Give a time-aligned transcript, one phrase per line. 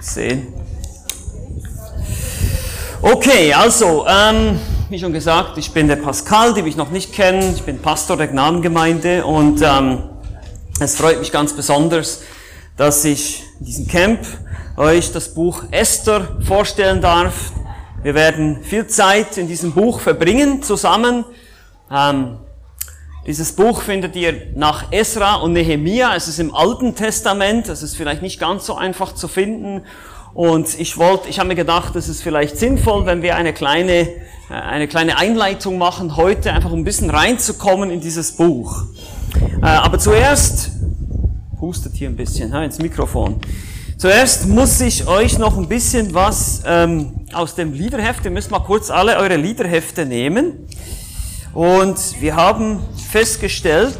[0.00, 0.48] sehen.
[3.00, 4.58] Okay, also, ähm,
[4.90, 7.54] wie schon gesagt, ich bin der Pascal, die mich noch nicht kennen.
[7.54, 10.02] Ich bin Pastor der Gnadengemeinde und ähm,
[10.80, 12.22] es freut mich ganz besonders,
[12.76, 14.20] dass ich in diesem Camp
[14.76, 17.52] euch das Buch Esther vorstellen darf.
[18.02, 21.24] Wir werden viel Zeit in diesem Buch verbringen zusammen.
[21.90, 22.38] Ähm,
[23.26, 26.14] dieses Buch findet ihr nach Esra und Nehemia.
[26.16, 27.68] Es ist im Alten Testament.
[27.68, 29.82] Es ist vielleicht nicht ganz so einfach zu finden.
[30.34, 33.92] Und ich wollte, ich habe mir gedacht, es ist vielleicht sinnvoll, wenn wir eine kleine,
[33.92, 34.08] äh,
[34.50, 38.84] eine kleine Einleitung machen heute, einfach um ein bisschen reinzukommen in dieses Buch.
[39.62, 40.70] Äh, aber zuerst,
[41.60, 43.40] hustet hier ein bisschen ins Mikrofon.
[43.96, 48.60] Zuerst muss ich euch noch ein bisschen was ähm, aus dem Liederheft, ihr müsst mal
[48.60, 50.68] kurz alle eure Liederhefte nehmen.
[51.52, 52.80] Und wir haben
[53.10, 53.96] festgestellt,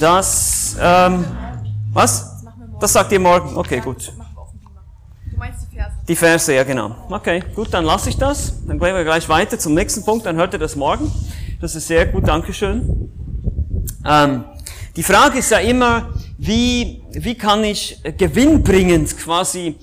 [0.00, 1.24] dass, ähm,
[1.92, 2.44] was?
[2.80, 3.56] Das sagt ihr morgen?
[3.56, 4.12] Okay, gut.
[6.08, 6.94] Die Verse, ja genau.
[7.10, 8.64] Okay, gut, dann lasse ich das.
[8.66, 11.10] Dann gehen wir gleich weiter zum nächsten Punkt, dann hört ihr das morgen.
[11.60, 13.10] Das ist sehr gut, Dankeschön.
[14.04, 14.44] Ähm,
[14.94, 19.76] die Frage ist ja immer, wie, wie kann ich gewinnbringend quasi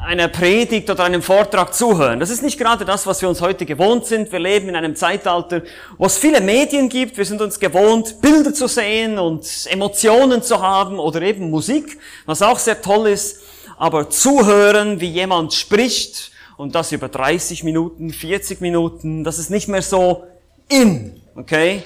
[0.00, 2.20] einer Predigt oder einem Vortrag zuhören.
[2.20, 4.30] Das ist nicht gerade das, was wir uns heute gewohnt sind.
[4.30, 5.62] Wir leben in einem Zeitalter,
[5.96, 7.18] wo es viele Medien gibt.
[7.18, 12.42] Wir sind uns gewohnt, Bilder zu sehen und Emotionen zu haben oder eben Musik, was
[12.42, 13.42] auch sehr toll ist.
[13.76, 19.68] Aber zuhören, wie jemand spricht und das über 30 Minuten, 40 Minuten, das ist nicht
[19.68, 20.24] mehr so
[20.68, 21.82] in, okay?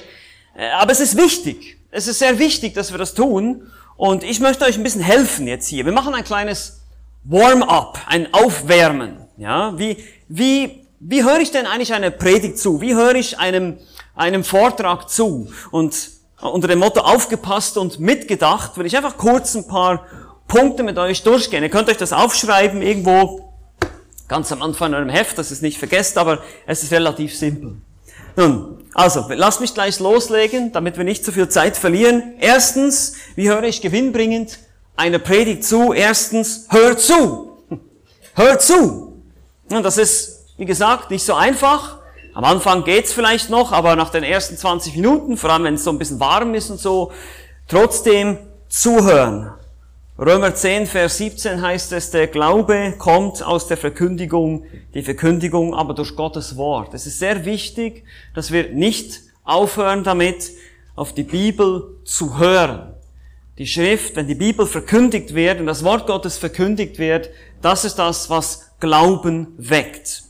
[0.56, 1.78] Äh, aber es ist wichtig.
[1.90, 3.70] Es ist sehr wichtig, dass wir das tun.
[3.96, 5.84] Und ich möchte euch ein bisschen helfen jetzt hier.
[5.84, 6.81] Wir machen ein kleines
[7.24, 9.16] Warm-up, ein Aufwärmen.
[9.36, 9.96] Ja, wie,
[10.28, 12.80] wie, wie höre ich denn eigentlich eine Predigt zu?
[12.80, 13.78] Wie höre ich einem,
[14.14, 15.52] einem Vortrag zu?
[15.70, 20.04] Und unter dem Motto aufgepasst und mitgedacht will ich einfach kurz ein paar
[20.48, 21.62] Punkte mit euch durchgehen.
[21.62, 23.52] Ihr könnt euch das aufschreiben irgendwo
[24.26, 27.36] ganz am Anfang in eurem Heft, dass ihr es nicht vergesst, aber es ist relativ
[27.36, 27.76] simpel.
[28.34, 32.34] Nun, also, lasst mich gleich loslegen, damit wir nicht zu viel Zeit verlieren.
[32.40, 34.58] Erstens, wie höre ich gewinnbringend
[34.96, 35.92] einer Predigt zu?
[35.92, 37.64] Erstens, hör zu.
[38.34, 39.22] Hör zu.
[39.70, 41.98] Und das ist, wie gesagt, nicht so einfach.
[42.34, 45.84] Am Anfang geht's vielleicht noch, aber nach den ersten 20 Minuten, vor allem wenn es
[45.84, 47.12] so ein bisschen warm ist und so,
[47.68, 48.38] trotzdem
[48.68, 49.52] zuhören.
[50.18, 55.94] Römer 10, Vers 17 heißt es, der Glaube kommt aus der Verkündigung, die Verkündigung aber
[55.94, 56.94] durch Gottes Wort.
[56.94, 58.04] Es ist sehr wichtig,
[58.34, 60.52] dass wir nicht aufhören damit,
[60.94, 62.91] auf die Bibel zu hören.
[63.62, 67.30] Die Schrift, wenn die Bibel verkündigt wird und das Wort Gottes verkündigt wird,
[67.60, 70.24] das ist das, was Glauben weckt.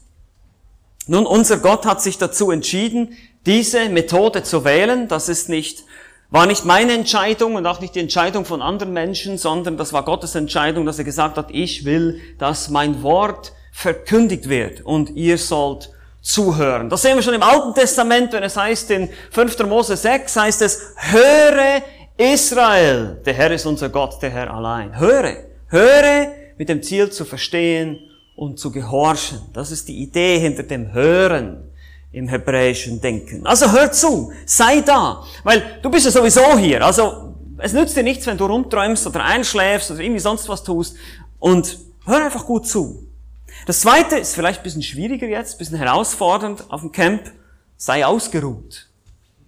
[1.07, 3.17] Nun, unser Gott hat sich dazu entschieden,
[3.47, 5.09] diese Methode zu wählen.
[5.09, 5.85] Das ist nicht,
[6.29, 10.05] war nicht meine Entscheidung und auch nicht die Entscheidung von anderen Menschen, sondern das war
[10.05, 15.39] Gottes Entscheidung, dass er gesagt hat, ich will, dass mein Wort verkündigt wird und ihr
[15.39, 15.89] sollt
[16.21, 16.91] zuhören.
[16.91, 19.61] Das sehen wir schon im Alten Testament, wenn es heißt in 5.
[19.61, 21.83] Mose 6, heißt es, höre
[22.23, 24.97] Israel, der Herr ist unser Gott, der Herr allein.
[24.99, 27.99] Höre, höre mit dem Ziel zu verstehen
[28.37, 29.41] und zu gehorchen.
[29.53, 31.69] Das ist die Idee hinter dem Hören
[32.13, 33.45] im hebräischen Denken.
[33.45, 36.85] Also hör zu, sei da, weil du bist ja sowieso hier.
[36.85, 40.97] Also es nützt dir nichts, wenn du rumträumst oder einschläfst oder irgendwie sonst was tust
[41.41, 43.09] und hör einfach gut zu.
[43.67, 47.33] Das zweite ist vielleicht ein bisschen schwieriger jetzt, ein bisschen herausfordernd auf dem Camp.
[47.77, 48.89] Sei ausgeruht.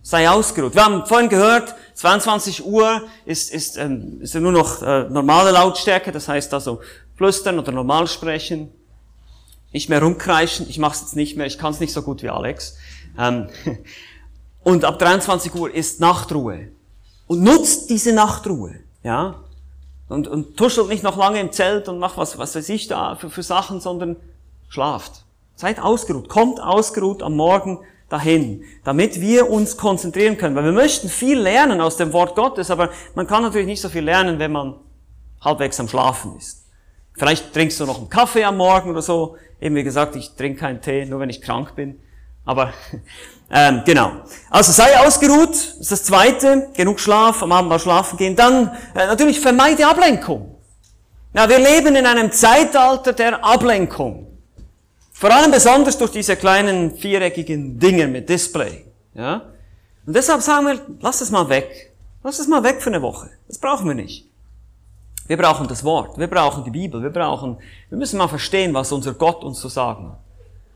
[0.02, 0.74] Sei ausgeruht.
[0.74, 5.52] Wir haben vorhin gehört, 22 Uhr ist, ist, ähm, ist ja nur noch äh, normale
[5.52, 6.80] Lautstärke, das heißt also
[7.16, 8.72] flüstern oder normal sprechen.
[9.72, 12.22] Nicht mehr rumkreischen, ich mache es jetzt nicht mehr, ich kann es nicht so gut
[12.22, 12.76] wie Alex.
[13.18, 13.48] Ähm,
[14.64, 16.68] und ab 23 Uhr ist Nachtruhe.
[17.26, 18.80] Und nutzt diese Nachtruhe.
[19.02, 19.40] Ja?
[20.08, 23.16] Und, und tuschelt nicht noch lange im Zelt und macht was, was weiß ich da
[23.16, 24.16] für, für Sachen, sondern
[24.68, 25.24] schlaft.
[25.56, 30.54] Seid ausgeruht, kommt ausgeruht am Morgen dahin, damit wir uns konzentrieren können.
[30.56, 33.88] Weil wir möchten viel lernen aus dem Wort Gottes, aber man kann natürlich nicht so
[33.88, 34.76] viel lernen, wenn man
[35.40, 36.64] halbwegs am Schlafen ist.
[37.16, 39.36] Vielleicht trinkst du noch einen Kaffee am Morgen oder so.
[39.60, 42.00] Eben wie gesagt, ich trinke keinen Tee, nur wenn ich krank bin.
[42.44, 42.72] Aber
[43.50, 44.12] ähm, genau.
[44.50, 46.70] Also sei ausgeruht, das ist das Zweite.
[46.74, 48.36] Genug Schlaf, am Abend mal schlafen gehen.
[48.36, 50.56] Dann äh, natürlich vermeide Ablenkung.
[51.34, 54.33] Ja, wir leben in einem Zeitalter der Ablenkung.
[55.16, 58.84] Vor allem besonders durch diese kleinen viereckigen Dinger mit Display.
[59.14, 59.42] Ja?
[60.04, 61.94] Und deshalb sagen wir, lass es mal weg.
[62.24, 63.30] Lass es mal weg für eine Woche.
[63.46, 64.28] Das brauchen wir nicht.
[65.26, 67.56] Wir brauchen das Wort, wir brauchen die Bibel, wir brauchen,
[67.88, 70.18] wir müssen mal verstehen, was unser Gott uns zu sagen hat.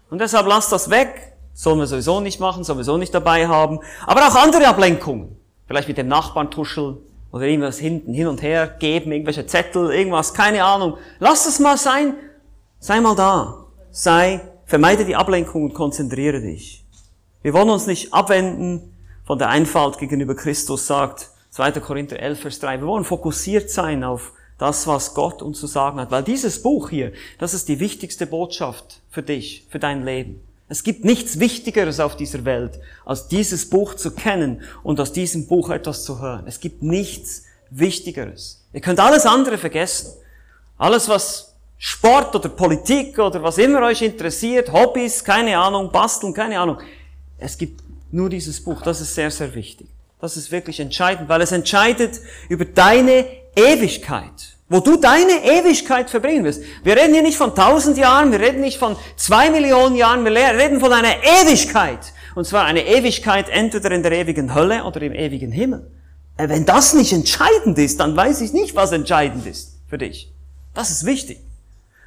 [0.09, 1.37] Und deshalb lasst das weg.
[1.53, 3.81] Sollen wir sowieso nicht machen, sowieso nicht dabei haben.
[4.07, 5.37] Aber auch andere Ablenkungen.
[5.67, 6.99] Vielleicht mit dem Nachbarn tuscheln
[7.33, 10.97] oder irgendwas hinten hin und her geben, irgendwelche Zettel, irgendwas, keine Ahnung.
[11.19, 12.15] Lasst es mal sein
[12.81, 13.68] Sei mal da.
[13.91, 16.85] Sei, vermeide die Ablenkung und konzentriere dich.
[17.43, 18.95] Wir wollen uns nicht abwenden
[19.25, 21.73] von der Einfalt gegenüber Christus, sagt 2.
[21.73, 22.81] Korinther 11, Vers 3.
[22.81, 26.11] Wir wollen fokussiert sein auf das, was Gott uns zu sagen hat.
[26.11, 30.41] Weil dieses Buch hier, das ist die wichtigste Botschaft für dich, für dein Leben.
[30.69, 35.47] Es gibt nichts Wichtigeres auf dieser Welt, als dieses Buch zu kennen und aus diesem
[35.47, 36.45] Buch etwas zu hören.
[36.47, 38.67] Es gibt nichts Wichtigeres.
[38.73, 40.13] Ihr könnt alles andere vergessen.
[40.77, 41.48] Alles, was
[41.79, 46.79] Sport oder Politik oder was immer euch interessiert, Hobbys, keine Ahnung, basteln, keine Ahnung.
[47.39, 48.83] Es gibt nur dieses Buch.
[48.83, 49.89] Das ist sehr, sehr wichtig.
[50.21, 54.57] Das ist wirklich entscheidend, weil es entscheidet über deine Ewigkeit.
[54.69, 56.63] Wo du deine Ewigkeit verbringen wirst.
[56.83, 60.33] Wir reden hier nicht von tausend Jahren, wir reden nicht von zwei Millionen Jahren, wir
[60.33, 62.13] reden von einer Ewigkeit.
[62.35, 65.91] Und zwar eine Ewigkeit entweder in der ewigen Hölle oder im ewigen Himmel.
[66.37, 70.33] Äh, wenn das nicht entscheidend ist, dann weiß ich nicht, was entscheidend ist für dich.
[70.75, 71.41] Das ist wichtig.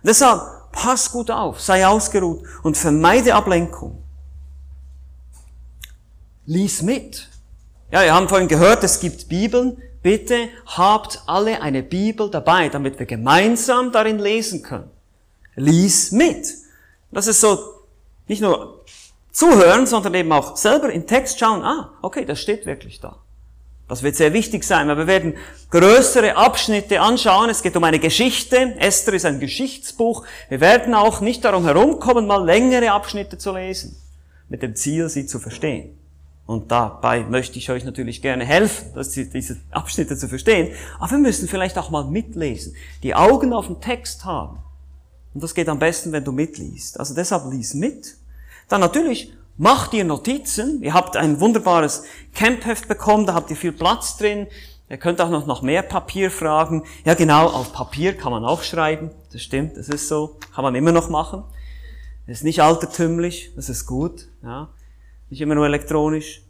[0.03, 4.03] Deshalb pass gut auf, sei ausgeruht und vermeide Ablenkung.
[6.45, 7.29] Lies mit.
[7.91, 12.99] Ja, wir haben vorhin gehört, es gibt Bibeln, bitte habt alle eine Bibel dabei, damit
[12.99, 14.89] wir gemeinsam darin lesen können.
[15.55, 16.47] Lies mit.
[17.11, 17.59] Das ist so,
[18.27, 18.83] nicht nur
[19.31, 23.17] zuhören, sondern eben auch selber im Text schauen, ah, okay, das steht wirklich da.
[23.91, 25.33] Das wird sehr wichtig sein, weil wir werden
[25.69, 27.49] größere Abschnitte anschauen.
[27.49, 28.73] Es geht um eine Geschichte.
[28.79, 30.25] Esther ist ein Geschichtsbuch.
[30.47, 33.97] Wir werden auch nicht darum herumkommen, mal längere Abschnitte zu lesen,
[34.47, 35.99] mit dem Ziel, sie zu verstehen.
[36.45, 38.93] Und dabei möchte ich euch natürlich gerne helfen,
[39.33, 40.73] diese Abschnitte zu verstehen.
[40.97, 42.73] Aber wir müssen vielleicht auch mal mitlesen,
[43.03, 44.59] die Augen auf den Text haben.
[45.33, 46.97] Und das geht am besten, wenn du mitliest.
[46.97, 48.15] Also deshalb lies mit.
[48.69, 50.81] Dann natürlich mach dir Notizen.
[50.83, 52.03] Ihr habt ein wunderbares
[52.33, 54.47] Campheft bekommen, da habt ihr viel Platz drin.
[54.89, 56.83] Ihr könnt auch noch nach mehr Papier fragen.
[57.05, 59.11] Ja genau, auf Papier kann man auch schreiben.
[59.31, 60.37] Das stimmt, das ist so.
[60.53, 61.43] Kann man immer noch machen.
[62.27, 64.27] Das ist nicht altertümlich, das ist gut.
[64.43, 64.69] Ja
[65.31, 66.43] nicht immer nur elektronisch.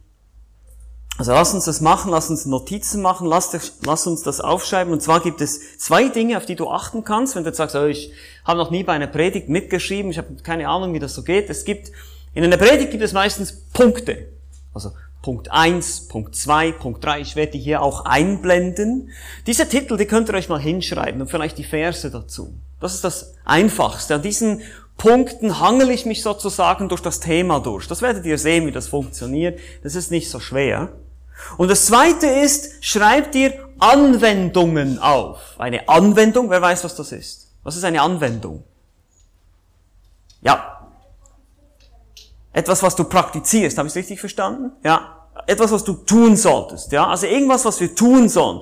[1.18, 3.52] Also lass uns das machen, lass uns Notizen machen, lass,
[3.84, 4.92] lass uns das aufschreiben.
[4.92, 7.86] Und zwar gibt es zwei Dinge, auf die du achten kannst, wenn du sagst, oh,
[7.86, 8.12] ich
[8.44, 11.48] habe noch nie bei einer Predigt mitgeschrieben, ich habe keine Ahnung, wie das so geht.
[11.48, 11.92] Es gibt,
[12.34, 14.28] in einer Predigt gibt es meistens Punkte.
[14.72, 14.92] Also
[15.22, 19.10] Punkt 1, Punkt 2, Punkt 3, ich werde die hier auch einblenden.
[19.46, 22.54] Diese Titel, die könnt ihr euch mal hinschreiben und vielleicht die Verse dazu.
[22.80, 24.16] Das ist das Einfachste.
[24.16, 24.62] An diesen
[24.96, 27.86] Punkten hangel ich mich sozusagen durch das Thema durch.
[27.86, 29.60] Das werdet ihr sehen, wie das funktioniert.
[29.82, 30.90] Das ist nicht so schwer.
[31.56, 35.54] Und das zweite ist, schreibt dir Anwendungen auf.
[35.58, 37.48] Eine Anwendung, wer weiß, was das ist?
[37.62, 38.64] Was ist eine Anwendung?
[40.40, 40.81] Ja.
[42.52, 43.78] Etwas, was du praktizierst.
[43.78, 44.72] Habe ich es richtig verstanden?
[44.84, 45.28] Ja.
[45.46, 46.92] Etwas, was du tun solltest.
[46.92, 47.06] Ja.
[47.06, 48.60] Also irgendwas, was wir tun sollen.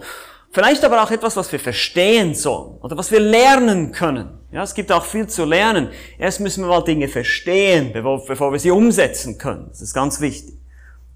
[0.52, 4.40] Vielleicht aber auch etwas, was wir verstehen sollen oder was wir lernen können.
[4.50, 5.90] Ja, es gibt auch viel zu lernen.
[6.18, 9.66] Erst müssen wir mal Dinge verstehen, bevor, bevor wir sie umsetzen können.
[9.68, 10.58] Das ist ganz wichtig.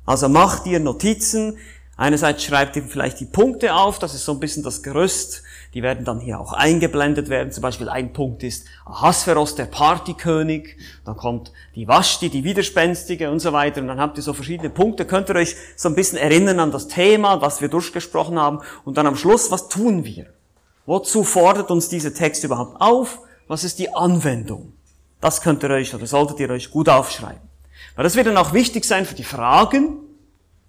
[0.07, 1.59] Also mach dir Notizen.
[1.97, 5.43] Einerseits schreib dir vielleicht die Punkte auf, das ist so ein bisschen das Gerüst.
[5.75, 7.51] Die werden dann hier auch eingeblendet werden.
[7.53, 10.77] Zum Beispiel ein Punkt ist Ahasveros, der Partykönig.
[11.05, 13.81] Dann kommt die Vashti, die Widerspenstige und so weiter.
[13.81, 15.05] Und dann habt ihr so verschiedene Punkte.
[15.05, 18.61] Könnt ihr euch so ein bisschen erinnern an das Thema, was wir durchgesprochen haben.
[18.85, 20.27] Und dann am Schluss, was tun wir?
[20.87, 23.19] Wozu fordert uns dieser Text überhaupt auf?
[23.49, 24.75] Was ist die Anwendung?
[25.21, 27.43] Das könnt ihr euch oder solltet ihr euch gut aufschreiben.
[27.97, 30.04] Weil das wird dann auch wichtig sein für die Fragen,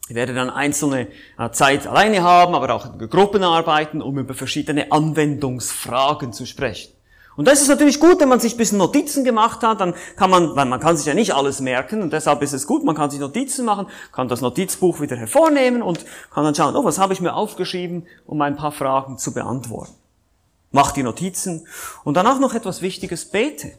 [0.07, 1.07] ich werde dann einzelne
[1.39, 6.95] äh, Zeit alleine haben, aber auch in Gruppen arbeiten, um über verschiedene Anwendungsfragen zu sprechen.
[7.35, 10.29] Und das ist natürlich gut, wenn man sich ein bisschen Notizen gemacht hat, dann kann
[10.29, 12.95] man, weil man kann sich ja nicht alles merken und deshalb ist es gut, man
[12.95, 16.97] kann sich Notizen machen, kann das Notizbuch wieder hervornehmen und kann dann schauen, oh, was
[16.97, 19.95] habe ich mir aufgeschrieben, um ein paar Fragen zu beantworten.
[20.71, 21.67] Mach die Notizen
[22.05, 23.73] und danach noch etwas Wichtiges, bete.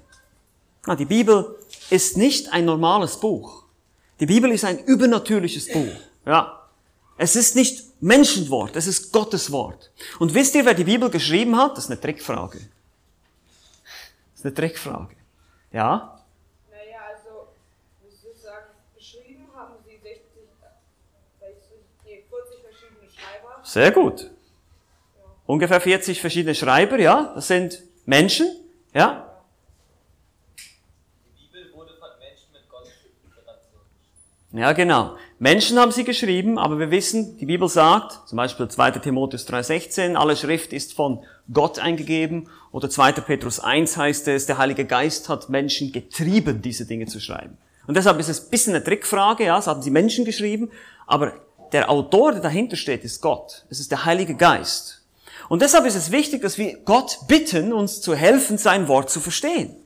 [0.86, 1.56] Na, die Bibel
[1.88, 3.64] ist nicht ein normales Buch.
[4.20, 5.92] Die Bibel ist ein übernatürliches Buch.
[6.26, 6.62] Ja.
[7.16, 9.90] Es ist nicht Menschenwort, es ist Gottes Wort.
[10.18, 11.78] Und wisst ihr, wer die Bibel geschrieben hat?
[11.78, 12.58] Das ist eine Trickfrage.
[12.58, 15.16] Das ist eine Trickfrage.
[15.72, 16.20] Ja?
[16.70, 17.48] Naja, also,
[18.02, 20.20] wie Sie sagen, geschrieben haben Sie 60,
[21.40, 23.64] 60 40 verschiedene Schreiber.
[23.64, 24.30] Sehr gut.
[25.46, 27.32] Ungefähr 40 verschiedene Schreiber, ja.
[27.34, 28.48] Das sind Menschen,
[28.92, 29.22] ja.
[34.52, 35.16] Ja, genau.
[35.38, 38.92] Menschen haben sie geschrieben, aber wir wissen, die Bibel sagt, zum Beispiel 2.
[38.92, 43.12] Timotheus 3,16, alle Schrift ist von Gott eingegeben, oder 2.
[43.12, 47.58] Petrus 1 heißt es, der Heilige Geist hat Menschen getrieben, diese Dinge zu schreiben.
[47.86, 50.70] Und deshalb ist es ein bisschen eine Trickfrage, ja, es haben sie Menschen geschrieben,
[51.06, 51.34] aber
[51.72, 53.66] der Autor, der dahinter steht, ist Gott.
[53.68, 55.02] Es ist der Heilige Geist.
[55.50, 59.20] Und deshalb ist es wichtig, dass wir Gott bitten, uns zu helfen, sein Wort zu
[59.20, 59.76] verstehen.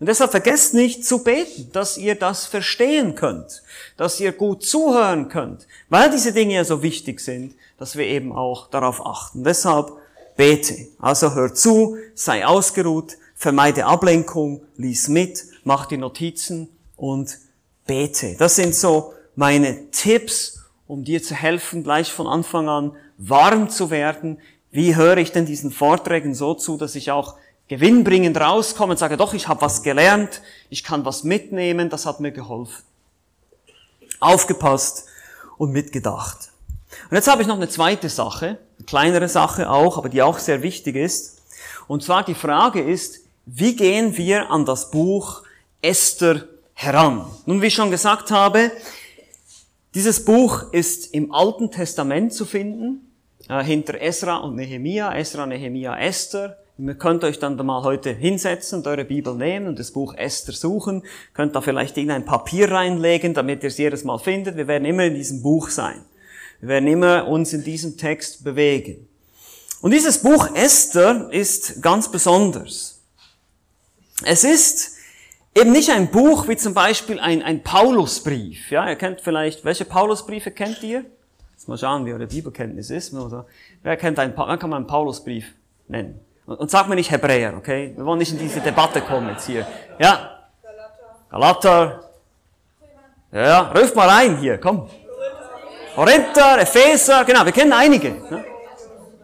[0.00, 3.62] Und deshalb vergesst nicht zu beten, dass ihr das verstehen könnt,
[3.96, 8.32] dass ihr gut zuhören könnt, weil diese Dinge ja so wichtig sind, dass wir eben
[8.32, 9.42] auch darauf achten.
[9.42, 9.92] Deshalb
[10.36, 10.86] bete.
[11.00, 17.38] Also hör zu, sei ausgeruht, vermeide Ablenkung, lies mit, mach die Notizen und
[17.86, 18.36] bete.
[18.38, 23.90] Das sind so meine Tipps, um dir zu helfen, gleich von Anfang an warm zu
[23.90, 24.38] werden.
[24.70, 27.36] Wie höre ich denn diesen Vorträgen so zu, dass ich auch
[27.68, 32.20] gewinnbringend rauskomme und sage, doch, ich habe was gelernt, ich kann was mitnehmen, das hat
[32.20, 32.82] mir geholfen.
[34.20, 35.06] Aufgepasst
[35.58, 36.50] und mitgedacht.
[37.10, 40.38] Und jetzt habe ich noch eine zweite Sache, eine kleinere Sache auch, aber die auch
[40.38, 41.42] sehr wichtig ist.
[41.86, 45.42] Und zwar die Frage ist, wie gehen wir an das Buch
[45.80, 46.44] Esther
[46.74, 47.26] heran?
[47.46, 48.72] Nun, wie ich schon gesagt habe,
[49.94, 53.10] dieses Buch ist im Alten Testament zu finden,
[53.48, 56.58] äh, hinter Esra und Nehemia, Esra, Nehemia, Esther.
[56.80, 60.54] Ihr könnt euch dann mal heute hinsetzen und eure Bibel nehmen und das Buch Esther
[60.54, 61.02] suchen.
[61.34, 64.56] Könnt da vielleicht irgendein Papier reinlegen, damit ihr es jedes Mal findet.
[64.56, 66.04] Wir werden immer in diesem Buch sein.
[66.60, 69.08] Wir werden immer uns in diesem Text bewegen.
[69.80, 73.00] Und dieses Buch Esther ist ganz besonders.
[74.24, 74.98] Es ist
[75.56, 78.70] eben nicht ein Buch wie zum Beispiel ein, ein Paulusbrief.
[78.70, 81.04] Ja, ihr kennt vielleicht, welche Paulusbriefe kennt ihr?
[81.52, 83.12] Jetzt mal schauen, wie eure Bibelkenntnis ist.
[83.82, 85.54] Wer kennt einen, kann man einen Paulusbrief
[85.88, 86.20] nennen?
[86.56, 87.92] Und sag mir nicht Hebräer, okay?
[87.94, 89.66] Wir wollen nicht in diese Debatte kommen jetzt hier.
[89.98, 90.46] Ja?
[91.30, 92.04] Galater.
[93.30, 94.88] Ja, ja, ruf mal rein hier, komm.
[95.94, 98.12] Korinther, Epheser, genau, wir kennen einige.
[98.12, 98.44] Ne?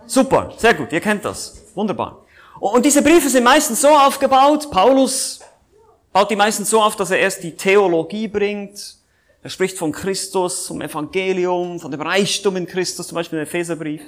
[0.05, 1.63] Super, sehr gut, ihr kennt das.
[1.75, 2.19] Wunderbar.
[2.61, 5.41] Und diese Briefe sind meistens so aufgebaut, Paulus
[6.13, 8.97] baut die meistens so auf, dass er erst die Theologie bringt.
[9.43, 14.03] Er spricht von Christus, vom Evangelium, von dem Reichtum in Christus, zum Beispiel im Epheserbrief.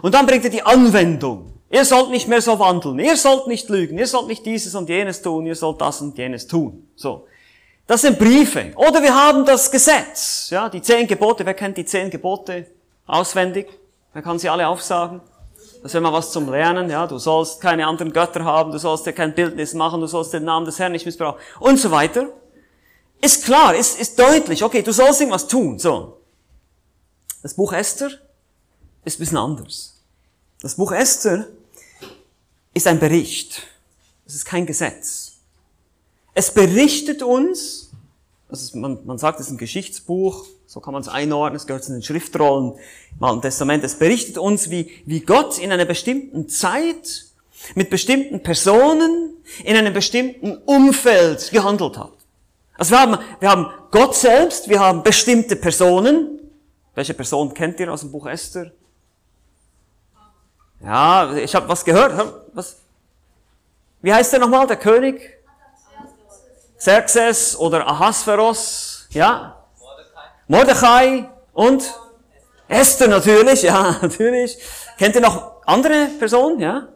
[0.00, 1.57] Und dann bringt er die Anwendung.
[1.70, 2.98] Ihr sollt nicht mehr so wandeln.
[2.98, 3.98] Ihr sollt nicht lügen.
[3.98, 5.46] Ihr sollt nicht dieses und jenes tun.
[5.46, 6.88] Ihr sollt das und jenes tun.
[6.96, 7.26] So.
[7.86, 8.72] Das sind Briefe.
[8.76, 10.48] Oder wir haben das Gesetz.
[10.50, 11.44] Ja, die zehn Gebote.
[11.44, 12.66] Wer kennt die zehn Gebote
[13.06, 13.68] auswendig?
[14.12, 15.20] Wer kann sie alle aufsagen?
[15.82, 16.90] Das wäre mal was zum Lernen.
[16.90, 18.72] Ja, du sollst keine anderen Götter haben.
[18.72, 20.00] Du sollst dir kein Bildnis machen.
[20.00, 21.38] Du sollst den Namen des Herrn nicht missbrauchen.
[21.60, 22.28] Und so weiter.
[23.20, 24.62] Ist klar, ist, ist deutlich.
[24.62, 25.78] Okay, du sollst irgendwas tun.
[25.78, 26.20] So.
[27.42, 28.10] Das Buch Esther
[29.04, 30.02] ist ein bisschen anders.
[30.60, 31.46] Das Buch Esther
[32.78, 33.66] ist ein Bericht.
[34.26, 35.38] Es ist kein Gesetz.
[36.34, 37.90] Es berichtet uns,
[38.48, 41.84] also man, man sagt, es ist ein Geschichtsbuch, so kann man es einordnen, es gehört
[41.84, 42.74] zu den Schriftrollen
[43.18, 43.82] im Alten Testament.
[43.84, 47.26] Es berichtet uns, wie, wie Gott in einer bestimmten Zeit
[47.74, 52.12] mit bestimmten Personen in einem bestimmten Umfeld gehandelt hat.
[52.76, 56.38] Also wir haben, wir haben Gott selbst, wir haben bestimmte Personen.
[56.94, 58.70] Welche Person kennt ihr aus dem Buch Esther?
[60.84, 62.12] Ja, ich habe was gehört.
[62.58, 62.76] Was?
[64.02, 65.38] Wie heißt der nochmal, der König?
[66.76, 69.64] Xerxes oder Ahasveros, ja?
[70.48, 71.94] Mordechai und
[72.66, 74.58] Esther natürlich, ja, natürlich.
[74.98, 76.88] Kennt ihr noch andere Personen, ja?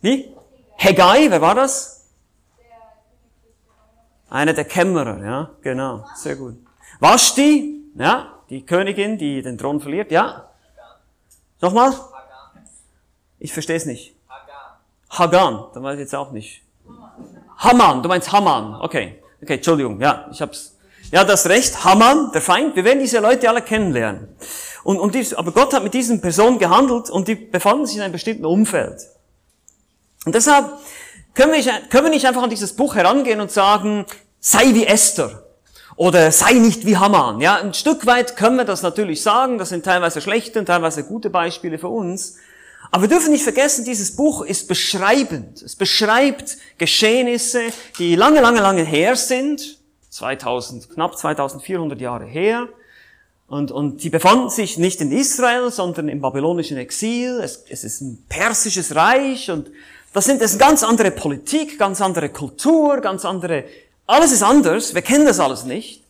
[0.00, 0.34] Wie?
[0.76, 2.08] Hegai, wer war das?
[4.30, 6.56] Einer der Kämmerer, ja, genau, sehr gut.
[6.98, 10.48] Vashti, ja, die Königin, die den Thron verliert, ja?
[11.60, 11.92] Nochmal?
[13.38, 14.16] Ich verstehe es nicht.
[15.12, 16.62] Hagan, dann weiß ich jetzt auch nicht.
[17.58, 19.22] Haman, du meinst Haman, okay.
[19.42, 20.76] Okay, Entschuldigung, ja, ich hab's.
[21.10, 24.34] Ja, das Recht, Haman, der Feind, wir werden diese Leute alle kennenlernen.
[24.84, 28.02] Und, und dies, aber Gott hat mit diesen Personen gehandelt und die befanden sich in
[28.02, 29.02] einem bestimmten Umfeld.
[30.24, 30.72] Und deshalb
[31.34, 34.06] können wir, nicht, können wir nicht einfach an dieses Buch herangehen und sagen,
[34.40, 35.42] sei wie Esther.
[35.96, 37.40] Oder sei nicht wie Haman.
[37.40, 39.58] Ja, ein Stück weit können wir das natürlich sagen.
[39.58, 42.38] Das sind teilweise schlechte und teilweise gute Beispiele für uns.
[42.90, 45.62] Aber wir dürfen nicht vergessen, dieses Buch ist beschreibend.
[45.62, 47.60] Es beschreibt Geschehnisse,
[47.98, 49.78] die lange, lange, lange her sind.
[50.10, 52.68] 2000, knapp 2400 Jahre her.
[53.46, 57.40] Und, und die befanden sich nicht in Israel, sondern im babylonischen Exil.
[57.42, 59.70] Es, es ist ein persisches Reich und
[60.12, 63.64] das sind, das ist ganz andere Politik, ganz andere Kultur, ganz andere,
[64.06, 64.94] alles ist anders.
[64.94, 66.02] Wir kennen das alles nicht.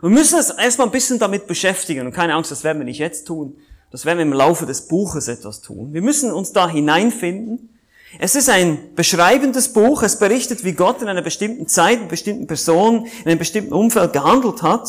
[0.00, 2.98] Wir müssen uns erstmal ein bisschen damit beschäftigen und keine Angst, das werden wir nicht
[2.98, 3.56] jetzt tun.
[3.94, 5.92] Das werden wir im Laufe des Buches etwas tun.
[5.92, 7.78] Wir müssen uns da hineinfinden.
[8.18, 10.02] Es ist ein beschreibendes Buch.
[10.02, 14.12] Es berichtet, wie Gott in einer bestimmten Zeit, in bestimmten Person, in einem bestimmten Umfeld
[14.12, 14.88] gehandelt hat.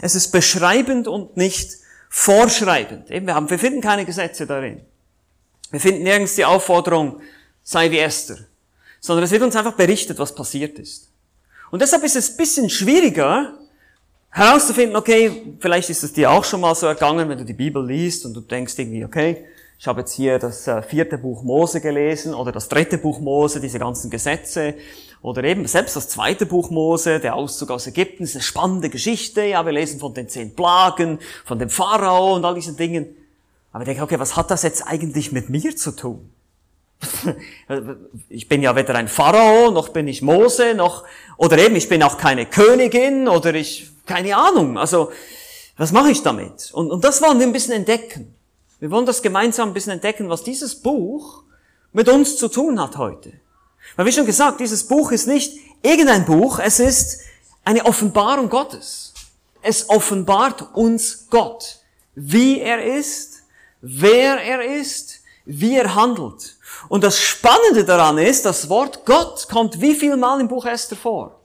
[0.00, 1.72] Es ist beschreibend und nicht
[2.08, 3.10] vorschreibend.
[3.10, 4.80] Eben, wir, haben, wir finden keine Gesetze darin.
[5.72, 7.20] Wir finden nirgends die Aufforderung,
[7.64, 8.38] sei wie Esther.
[9.00, 11.08] Sondern es wird uns einfach berichtet, was passiert ist.
[11.72, 13.58] Und deshalb ist es ein bisschen schwieriger,
[14.36, 17.84] herauszufinden, okay, vielleicht ist es dir auch schon mal so ergangen, wenn du die Bibel
[17.84, 19.44] liest und du denkst irgendwie, okay,
[19.78, 23.60] Ich habe jetzt hier das äh, vierte Buch Mose gelesen oder das dritte Buch Mose,
[23.60, 24.74] diese ganzen Gesetze.
[25.20, 29.42] Oder eben selbst das zweite Buch Mose, der Auszug aus Ägypten, ist eine spannende Geschichte.
[29.42, 33.06] Ja, wir lesen von den zehn Plagen, von dem Pharao und all diesen Dingen.
[33.70, 36.30] Aber ich denke, okay, was hat das jetzt eigentlich mit mir zu tun?
[38.30, 41.04] ich bin ja weder ein Pharao, noch bin ich Mose, noch,
[41.36, 44.78] oder eben, ich bin auch keine Königin, oder ich, keine Ahnung.
[44.78, 45.12] Also,
[45.76, 46.70] was mache ich damit?
[46.72, 48.34] Und, und das wollen wir ein bisschen entdecken.
[48.78, 51.42] Wir wollen das gemeinsam ein bisschen entdecken, was dieses Buch
[51.92, 53.32] mit uns zu tun hat heute.
[53.96, 57.20] Weil wie schon gesagt, dieses Buch ist nicht irgendein Buch, es ist
[57.64, 59.14] eine Offenbarung Gottes.
[59.62, 61.80] Es offenbart uns Gott,
[62.14, 63.42] wie er ist,
[63.80, 66.56] wer er ist, wie er handelt.
[66.88, 70.96] Und das Spannende daran ist, das Wort Gott kommt wie viel Mal im Buch Esther
[70.96, 71.40] vor?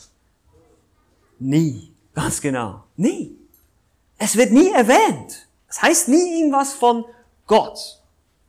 [1.40, 1.91] Nie.
[2.14, 2.84] Ganz genau.
[2.98, 3.38] Nie.
[4.18, 5.48] Es wird nie erwähnt.
[5.68, 7.06] Es heißt nie irgendwas von
[7.48, 8.02] Gott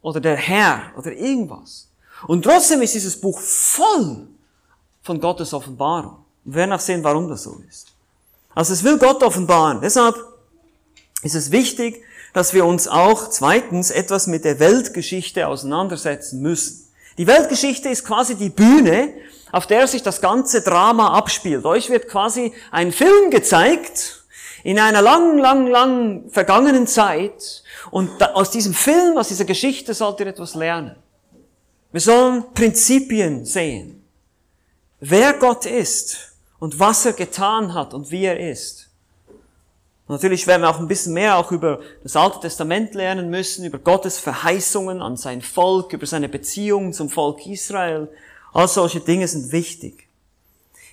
[0.02, 1.88] oder der Herr oder irgendwas.
[2.26, 4.28] Und trotzdem ist dieses Buch voll
[5.02, 6.16] von Gottes Offenbarung.
[6.44, 7.88] Wir werden auch sehen, warum das so ist.
[8.54, 9.80] Also es will Gott offenbaren.
[9.80, 10.16] Deshalb
[11.22, 12.02] ist es wichtig,
[12.32, 16.88] dass wir uns auch zweitens etwas mit der Weltgeschichte auseinandersetzen müssen.
[17.18, 19.12] Die Weltgeschichte ist quasi die Bühne,
[19.52, 21.64] auf der sich das ganze Drama abspielt.
[21.64, 24.24] Euch wird quasi ein Film gezeigt
[24.64, 30.20] in einer lang, lang, lang vergangenen Zeit und aus diesem Film, aus dieser Geschichte sollt
[30.20, 30.96] ihr etwas lernen.
[31.92, 34.02] Wir sollen Prinzipien sehen.
[35.00, 38.88] Wer Gott ist und was er getan hat und wie er ist.
[40.08, 43.78] Natürlich werden wir auch ein bisschen mehr auch über das Alte Testament lernen müssen, über
[43.78, 48.08] Gottes Verheißungen an sein Volk, über seine Beziehungen zum Volk Israel.
[48.52, 50.08] All solche Dinge sind wichtig.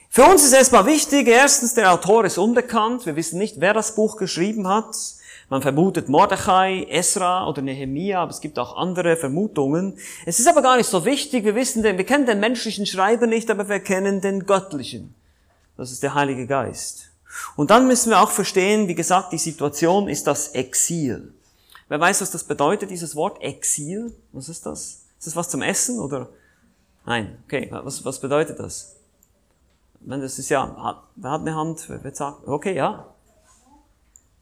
[0.09, 3.05] Für uns ist erstmal wichtig, erstens, der Autor ist unbekannt.
[3.05, 4.95] Wir wissen nicht, wer das Buch geschrieben hat.
[5.49, 9.97] Man vermutet Mordechai, Esra oder Nehemia, aber es gibt auch andere Vermutungen.
[10.25, 11.43] Es ist aber gar nicht so wichtig.
[11.43, 15.13] Wir wissen denn, wir kennen den menschlichen Schreiber nicht, aber wir kennen den göttlichen.
[15.77, 17.09] Das ist der Heilige Geist.
[17.55, 21.33] Und dann müssen wir auch verstehen, wie gesagt, die Situation ist das Exil.
[21.87, 24.15] Wer weiß, was das bedeutet, dieses Wort Exil?
[24.31, 25.01] Was ist das?
[25.17, 26.29] Ist das was zum Essen oder?
[27.09, 28.95] Nein, okay, was, was bedeutet das?
[29.99, 31.89] Wenn das ist ja, wer hat eine Hand?
[31.89, 33.03] Wer sagt, okay, ja.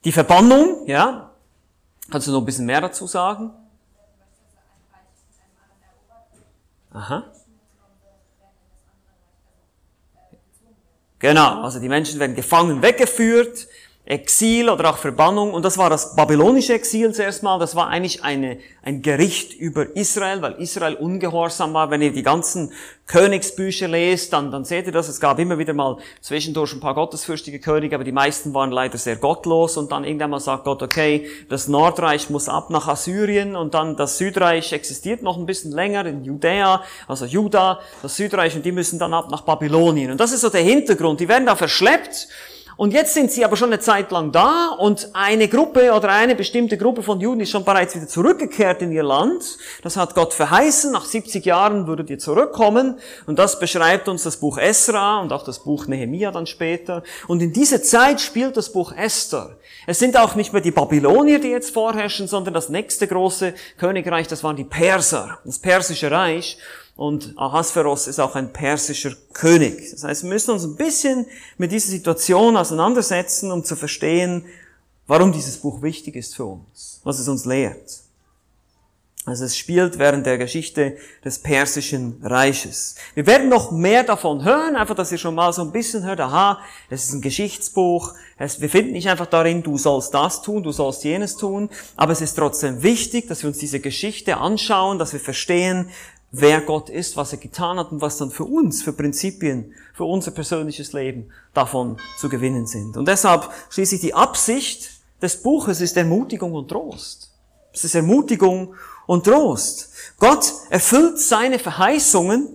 [0.03, 1.31] Die Verbannung, ja.
[2.11, 3.51] Kannst du noch ein bisschen mehr dazu sagen?
[6.91, 7.23] Aha.
[11.19, 13.69] Genau, also die Menschen werden gefangen weggeführt,
[14.07, 15.53] Exil oder auch Verbannung.
[15.53, 17.59] Und das war das babylonische Exil zuerst mal.
[17.59, 21.91] Das war eigentlich eine, ein Gericht über Israel, weil Israel ungehorsam war.
[21.91, 22.71] Wenn ihr die ganzen
[23.05, 25.09] Königsbücher lest, dann, dann seht ihr das.
[25.09, 28.97] Es gab immer wieder mal zwischendurch ein paar gottesfürchtige Könige, aber die meisten waren leider
[28.97, 29.75] sehr gottlos.
[29.75, 33.97] Und dann irgendwann mal sagt Gott, okay, das Nordreich muss ab nach Assyrien und dann
[33.97, 38.71] das Südreich existiert noch ein bisschen länger in Judäa, also Juda, das Südreich und die
[38.71, 40.11] müssen dann ab nach Babylonien.
[40.11, 41.19] Und das ist so der Hintergrund.
[41.19, 42.29] Die werden da verschleppt
[42.77, 46.35] und jetzt sind sie aber schon eine Zeit lang da und eine Gruppe oder eine
[46.35, 49.57] bestimmte Gruppe von Juden ist schon bereits wieder zurückgekehrt in ihr Land.
[49.81, 50.91] Das hat Gott verheißen.
[50.91, 52.99] Nach 70 Jahren würdet ihr zurückkommen.
[53.25, 57.01] Und das beschreibt uns das Buch Esra und auch das Buch Nehemia dann später.
[57.27, 59.57] Und in dieser Zeit spielt das Buch Esther.
[59.87, 64.27] Es sind auch nicht mehr die Babylonier, die jetzt vorherrschen, sondern das nächste große Königreich,
[64.27, 66.59] das waren die Perser, das persische Reich.
[66.97, 69.91] Und Ahasveros ist auch ein persischer König.
[69.91, 74.45] Das heißt, wir müssen uns ein bisschen mit dieser Situation auseinandersetzen, um zu verstehen,
[75.05, 78.01] warum dieses Buch wichtig ist für uns, was es uns lehrt.
[79.27, 82.95] Also es spielt während der Geschichte des persischen Reiches.
[83.13, 86.21] Wir werden noch mehr davon hören, einfach, dass ihr schon mal so ein bisschen hört,
[86.21, 90.63] aha, es ist ein Geschichtsbuch, es, wir finden nicht einfach darin, du sollst das tun,
[90.63, 94.97] du sollst jenes tun, aber es ist trotzdem wichtig, dass wir uns diese Geschichte anschauen,
[94.97, 95.89] dass wir verstehen,
[96.31, 100.03] wer Gott ist, was er getan hat und was dann für uns, für Prinzipien, für
[100.03, 102.97] unser persönliches Leben davon zu gewinnen sind.
[102.97, 107.31] Und deshalb schließlich die Absicht des Buches ist Ermutigung und Trost.
[107.73, 109.91] Es ist Ermutigung und Trost.
[110.19, 112.49] Gott erfüllt seine Verheißungen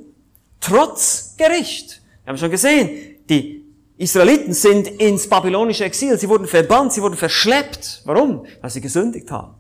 [0.60, 2.02] trotz Gericht.
[2.24, 3.64] Wir haben schon gesehen, die
[3.96, 8.02] Israeliten sind ins babylonische Exil, sie wurden verbannt, sie wurden verschleppt.
[8.04, 8.46] Warum?
[8.60, 9.54] Weil sie gesündigt haben.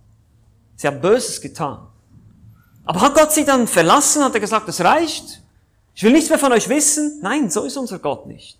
[0.76, 1.86] Sie haben Böses getan.
[2.84, 4.24] Aber hat Gott sie dann verlassen?
[4.24, 5.40] Hat er gesagt, es reicht?
[5.94, 7.20] Ich will nichts mehr von euch wissen?
[7.22, 8.58] Nein, so ist unser Gott nicht.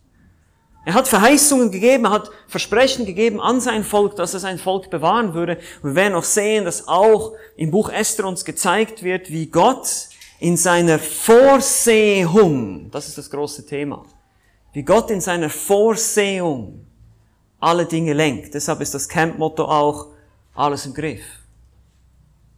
[0.84, 4.90] Er hat Verheißungen gegeben, er hat Versprechen gegeben an sein Volk, dass er sein Volk
[4.90, 5.58] bewahren würde.
[5.82, 10.08] Und wir werden auch sehen, dass auch im Buch Esther uns gezeigt wird, wie Gott
[10.40, 14.04] in seiner Vorsehung, das ist das große Thema,
[14.72, 16.84] wie Gott in seiner Vorsehung
[17.60, 18.54] alle Dinge lenkt.
[18.54, 20.08] Deshalb ist das Camp-Motto auch
[20.56, 21.22] alles im Griff.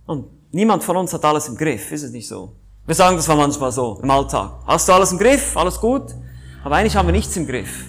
[0.07, 2.53] Und Niemand von uns hat alles im Griff, ist es nicht so?
[2.87, 4.53] Wir sagen das manchmal so im Alltag.
[4.65, 5.57] Hast du alles im Griff?
[5.57, 6.15] Alles gut?
[6.63, 7.87] Aber eigentlich haben wir nichts im Griff.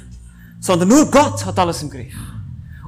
[0.60, 2.15] Sondern nur Gott hat alles im Griff.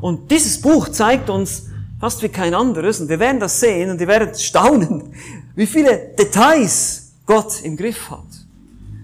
[0.02, 1.68] Und dieses Buch zeigt uns
[2.00, 5.14] fast wie kein anderes, und wir werden das sehen, und ihr werdet staunen,
[5.56, 8.26] wie viele Details Gott im Griff hat.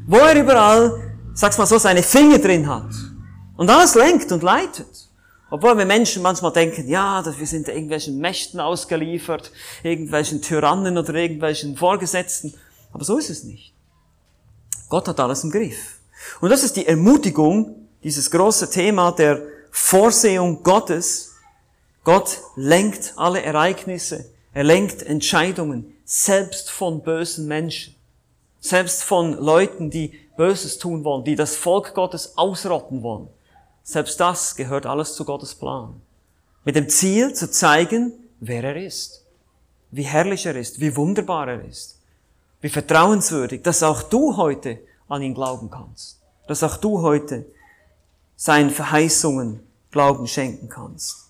[0.07, 2.89] Wo er überall, sag's mal so, seine Finger drin hat.
[3.57, 5.02] Und alles lenkt und leitet.
[5.53, 9.51] Obwohl wir Menschen manchmal denken, ja, dass wir sind irgendwelchen Mächten ausgeliefert,
[9.83, 12.55] irgendwelchen Tyrannen oder irgendwelchen Vorgesetzten.
[12.91, 13.71] Aber so ist es nicht.
[14.89, 15.99] Gott hat alles im Griff.
[16.41, 21.35] Und das ist die Ermutigung, dieses große Thema der Vorsehung Gottes.
[22.03, 24.31] Gott lenkt alle Ereignisse.
[24.53, 27.93] Er lenkt Entscheidungen, selbst von bösen Menschen.
[28.59, 33.29] Selbst von Leuten, die Böses tun wollen, die das Volk Gottes ausrotten wollen.
[33.83, 36.01] Selbst das gehört alles zu Gottes Plan.
[36.63, 39.25] Mit dem Ziel zu zeigen, wer er ist,
[39.91, 41.99] wie herrlich er ist, wie wunderbar er ist,
[42.61, 47.45] wie vertrauenswürdig, dass auch du heute an ihn glauben kannst, dass auch du heute
[48.37, 49.59] seinen Verheißungen
[49.91, 51.29] Glauben schenken kannst.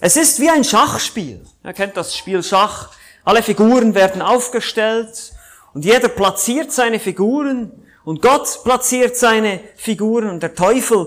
[0.00, 1.44] Es ist wie ein Schachspiel.
[1.62, 2.90] Ihr kennt das Spiel Schach.
[3.24, 5.32] Alle Figuren werden aufgestellt
[5.74, 7.70] und jeder platziert seine Figuren
[8.04, 11.06] und Gott platziert seine Figuren und der Teufel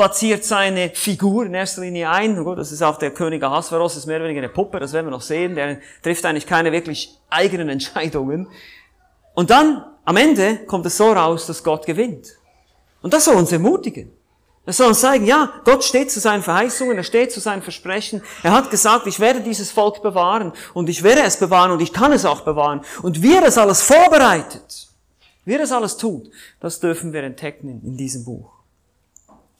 [0.00, 2.42] platziert seine Figur in erster Linie ein.
[2.56, 5.10] Das ist auch der König Ahasveros, ist mehr oder weniger eine Puppe, das werden wir
[5.10, 5.54] noch sehen.
[5.56, 8.48] Der trifft eigentlich keine wirklich eigenen Entscheidungen.
[9.34, 12.28] Und dann, am Ende, kommt es so raus, dass Gott gewinnt.
[13.02, 14.10] Und das soll uns ermutigen.
[14.64, 18.22] Das soll uns zeigen, ja, Gott steht zu seinen Verheißungen, er steht zu seinen Versprechen.
[18.42, 21.92] Er hat gesagt, ich werde dieses Volk bewahren und ich werde es bewahren und ich
[21.92, 22.80] kann es auch bewahren.
[23.02, 24.88] Und wie er es alles vorbereitet,
[25.44, 28.59] wie er das alles tut, das dürfen wir entdecken in diesem Buch.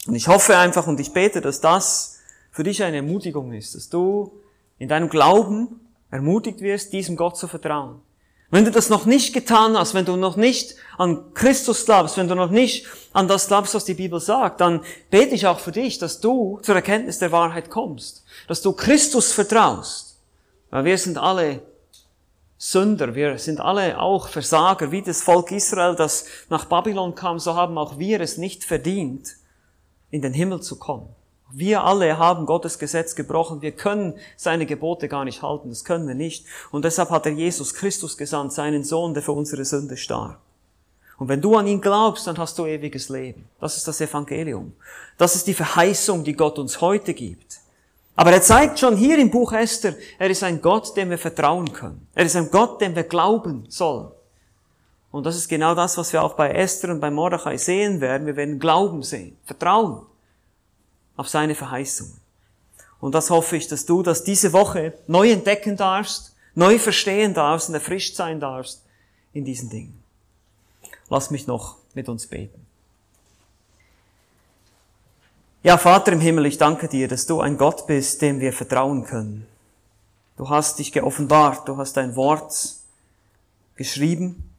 [0.06, 2.18] Und ich hoffe einfach und ich bete, dass das
[2.50, 4.32] für dich eine Ermutigung ist, dass du
[4.78, 8.00] in deinem Glauben ermutigt wirst, diesem Gott zu vertrauen.
[8.52, 12.26] Wenn du das noch nicht getan hast, wenn du noch nicht an Christus glaubst, wenn
[12.26, 15.70] du noch nicht an das glaubst, was die Bibel sagt, dann bete ich auch für
[15.70, 20.16] dich, dass du zur Erkenntnis der Wahrheit kommst, dass du Christus vertraust.
[20.70, 21.62] Weil wir sind alle
[22.58, 27.54] Sünder, wir sind alle auch Versager, wie das Volk Israel, das nach Babylon kam, so
[27.54, 29.36] haben auch wir es nicht verdient,
[30.10, 31.08] in den Himmel zu kommen.
[31.52, 33.60] Wir alle haben Gottes Gesetz gebrochen.
[33.60, 35.68] Wir können seine Gebote gar nicht halten.
[35.68, 36.46] Das können wir nicht.
[36.70, 40.38] Und deshalb hat er Jesus Christus gesandt, seinen Sohn, der für unsere Sünde starb.
[41.18, 43.46] Und wenn du an ihn glaubst, dann hast du ewiges Leben.
[43.60, 44.72] Das ist das Evangelium.
[45.18, 47.58] Das ist die Verheißung, die Gott uns heute gibt.
[48.16, 51.72] Aber er zeigt schon hier im Buch Esther, er ist ein Gott, dem wir vertrauen
[51.72, 52.06] können.
[52.14, 54.08] Er ist ein Gott, dem wir glauben sollen.
[55.10, 58.26] Und das ist genau das, was wir auch bei Esther und bei Mordechai sehen werden.
[58.26, 60.06] Wir werden Glauben sehen, Vertrauen
[61.16, 62.16] auf seine Verheißungen.
[63.00, 67.68] Und das hoffe ich, dass du das diese Woche neu entdecken darfst, neu verstehen darfst
[67.68, 68.84] und erfrischt sein darfst
[69.32, 70.02] in diesen Dingen.
[71.08, 72.66] Lass mich noch mit uns beten.
[75.62, 79.04] Ja, Vater im Himmel, ich danke dir, dass du ein Gott bist, dem wir vertrauen
[79.04, 79.46] können.
[80.36, 82.54] Du hast dich geoffenbart, du hast dein Wort
[83.76, 84.49] geschrieben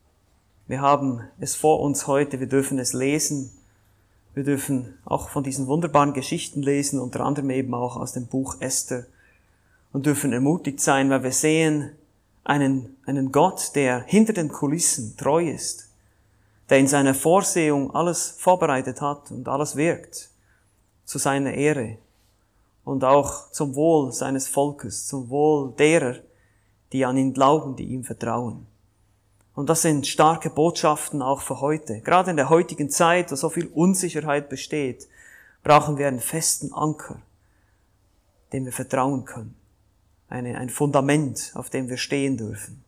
[0.71, 3.51] wir haben es vor uns heute, wir dürfen es lesen.
[4.33, 8.55] Wir dürfen auch von diesen wunderbaren Geschichten lesen, unter anderem eben auch aus dem Buch
[8.61, 9.05] Esther
[9.91, 11.91] und dürfen ermutigt sein, weil wir sehen
[12.45, 15.89] einen, einen Gott, der hinter den Kulissen treu ist,
[16.69, 20.29] der in seiner Vorsehung alles vorbereitet hat und alles wirkt
[21.03, 21.97] zu seiner Ehre
[22.85, 26.15] und auch zum Wohl seines Volkes, zum Wohl derer,
[26.93, 28.70] die an ihn glauben, die ihm vertrauen.
[29.53, 31.99] Und das sind starke Botschaften auch für heute.
[32.01, 35.07] Gerade in der heutigen Zeit, wo so viel Unsicherheit besteht,
[35.63, 37.21] brauchen wir einen festen Anker,
[38.53, 39.55] dem wir vertrauen können.
[40.29, 42.83] Eine, ein Fundament, auf dem wir stehen dürfen.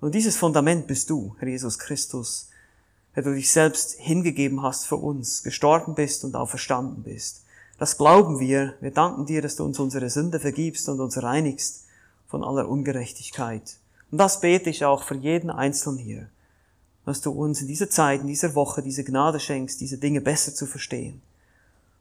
[0.00, 2.50] Und dieses Fundament bist du, Herr Jesus Christus,
[3.16, 7.44] der du dich selbst hingegeben hast für uns, gestorben bist und auch verstanden bist.
[7.78, 8.74] Das glauben wir.
[8.80, 11.86] Wir danken dir, dass du uns unsere Sünde vergibst und uns reinigst
[12.26, 13.78] von aller Ungerechtigkeit.
[14.14, 16.28] Und das bete ich auch für jeden Einzelnen hier,
[17.04, 20.54] dass du uns in dieser Zeit, in dieser Woche diese Gnade schenkst, diese Dinge besser
[20.54, 21.20] zu verstehen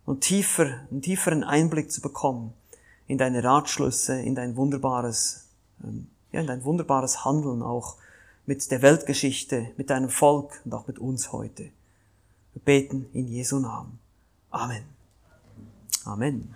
[0.05, 2.53] und tiefer, einen tieferen Einblick zu bekommen
[3.07, 5.47] in deine Ratschlüsse, in dein wunderbares,
[5.83, 7.95] ähm, ja, in dein wunderbares Handeln auch
[8.45, 11.63] mit der Weltgeschichte, mit deinem Volk und auch mit uns heute.
[11.63, 13.97] Wir beten in Jesu Namen.
[14.51, 14.83] Amen.
[16.05, 16.53] Amen.